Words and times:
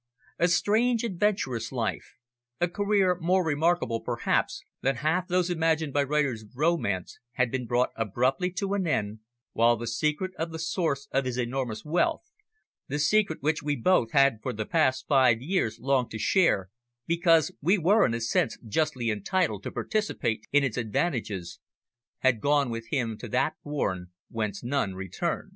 A 0.39 0.47
strange, 0.47 1.03
adventurous 1.03 1.71
life, 1.71 2.15
a 2.59 2.67
career 2.67 3.19
more 3.21 3.45
remarkable, 3.45 3.99
perhaps, 4.01 4.63
than 4.81 4.95
half 5.05 5.27
those 5.27 5.51
imagined 5.51 5.93
by 5.93 6.01
writers 6.03 6.41
of 6.41 6.55
romance, 6.55 7.19
had 7.33 7.51
been 7.51 7.67
brought 7.67 7.91
abruptly 7.95 8.49
to 8.53 8.73
an 8.73 8.87
end, 8.87 9.19
while 9.53 9.77
the 9.77 9.85
secret 9.85 10.31
of 10.39 10.51
the 10.51 10.57
source 10.57 11.07
of 11.11 11.25
his 11.25 11.37
enormous 11.37 11.85
wealth 11.85 12.31
the 12.87 12.97
secret 12.97 13.43
which 13.43 13.61
we 13.61 13.75
both 13.75 14.09
had 14.11 14.39
for 14.41 14.53
the 14.53 14.65
past 14.65 15.05
five 15.07 15.39
years 15.39 15.79
longed 15.79 16.09
to 16.09 16.17
share, 16.17 16.71
because 17.05 17.51
we 17.61 17.77
were 17.77 18.03
in 18.03 18.15
a 18.15 18.21
sense 18.21 18.57
justly 18.67 19.11
entitled 19.11 19.61
to 19.61 19.71
participate 19.71 20.47
in 20.51 20.63
its 20.63 20.77
advantages 20.77 21.59
had 22.21 22.41
gone 22.41 22.71
with 22.71 22.87
him 22.87 23.19
to 23.19 23.27
that 23.27 23.53
bourne 23.63 24.07
whence 24.29 24.63
none 24.63 24.95
return. 24.95 25.49